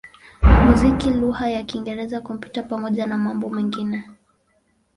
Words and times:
muziki 0.63 1.07
lugha 1.19 1.45
ya 1.55 1.61
Kiingereza, 1.67 2.21
Kompyuta 2.27 2.59
pamoja 2.71 3.07
na 3.07 3.17
mambo 3.17 3.49
mengine. 3.49 4.09